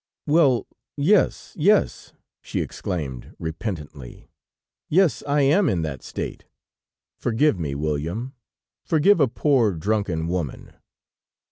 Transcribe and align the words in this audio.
"Well, 0.25 0.65
yes, 0.97 1.53
yes!" 1.55 2.13
she 2.41 2.59
exclaimed, 2.61 3.35
repentantly, 3.37 4.31
"yes, 4.89 5.21
I 5.27 5.41
am 5.41 5.69
in 5.69 5.83
that 5.83 6.01
state... 6.01 6.45
Forgive 7.19 7.59
me, 7.59 7.75
William 7.75 8.33
forgive 8.83 9.19
a 9.19 9.27
poor 9.27 9.73
drunken 9.73 10.25
woman!" 10.25 10.73